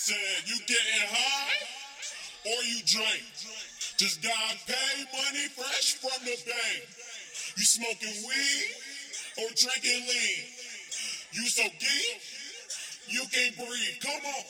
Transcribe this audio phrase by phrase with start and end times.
[0.00, 1.60] Said you getting high
[2.46, 3.22] or you drink.
[3.98, 6.88] Just got paid money fresh from the bank.
[7.58, 10.44] You smoking weed or drinking lean.
[11.32, 12.20] You so geek,
[13.08, 14.00] you can't breathe.
[14.00, 14.44] Come on.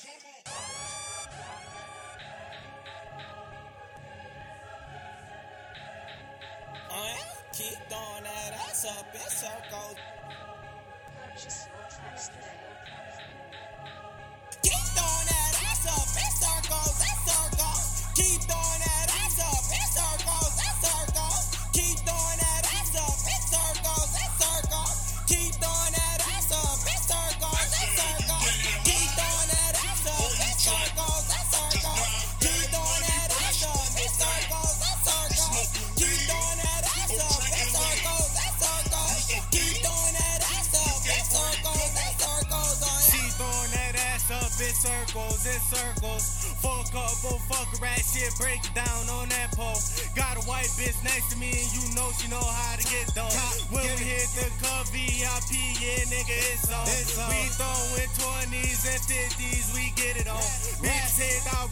[6.92, 7.17] Uh,
[7.54, 9.96] keep throwing that ass up in circles.
[15.91, 18.06] Circles, in circles.
[18.14, 18.70] Keep throwing
[44.50, 46.56] up in circles, in circles.
[46.60, 49.78] A couple fuck rat shit, break down on that pole.
[50.16, 53.14] Got a white bitch next to me, and you know she know how to get
[53.14, 53.30] done.
[53.70, 56.84] When we hit the club VIP, yeah, nigga, it's on.
[57.30, 58.10] We throwing
[58.50, 60.42] 20s and 50s, we get it on.
[60.82, 61.69] Bitches hit our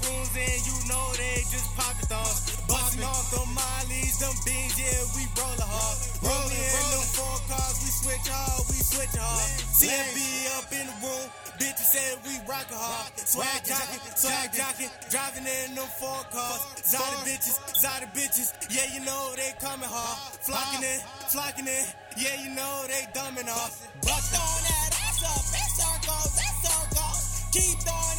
[8.99, 9.47] we hard.
[9.79, 10.19] CMB
[10.59, 13.15] up in the room, bitches said we rockin' hard.
[13.15, 16.63] Swag jockin', swag jockin', driving in them four cars.
[16.83, 20.19] Zada bitches, Zada bitches, yeah, you know they coming hard.
[20.43, 20.99] Flocking in,
[21.31, 21.85] flocking in,
[22.19, 23.87] yeah, you know they dumbing off.
[24.03, 27.23] Keep throwing that ass up in circles, in circles.
[27.55, 28.18] Keep throwing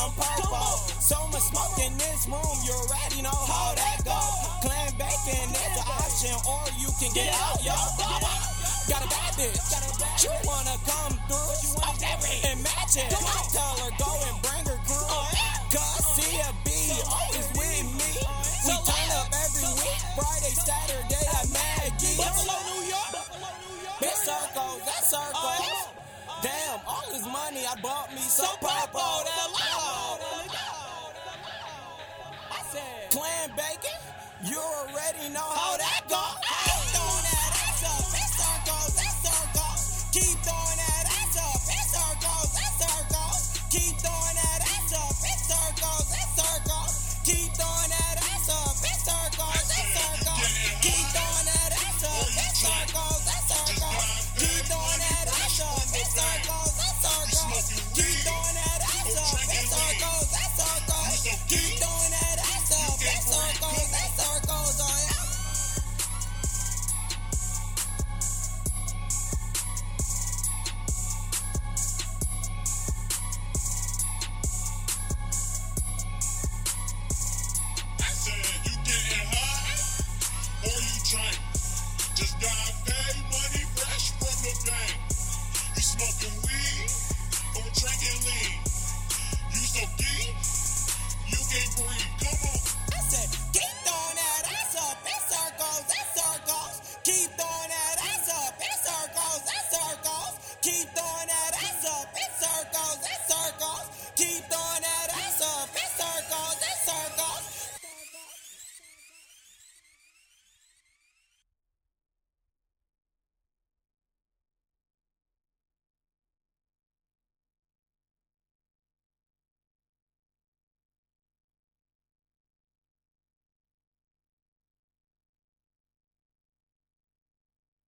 [0.00, 0.80] some.
[1.00, 4.20] So much smoke in this room, you already know how that go.
[4.64, 7.74] Clan bacon is an option, or you can get out, yo.
[8.88, 11.60] Got a bad bitch, you wanna come through
[12.50, 13.10] and match it.
[13.10, 15.10] Tell her go and bring her crew.
[15.70, 16.68] Cause CFB
[17.06, 18.12] always with me.
[18.66, 22.16] We turn up every week, Friday, Saturday at Maggie.
[22.18, 23.14] Buffalo, New York.
[24.00, 25.90] Big circles, that circles.
[26.42, 29.00] Damn, all this money I bought me some purple.
[29.28, 29.39] That